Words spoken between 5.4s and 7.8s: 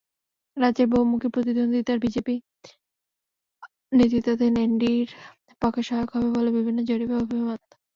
পক্ষে সহায়ক হবে বলে বিভিন্ন জরিপের অভিমত।